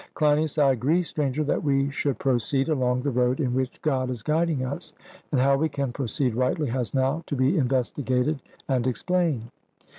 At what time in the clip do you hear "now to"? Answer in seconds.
6.95-7.35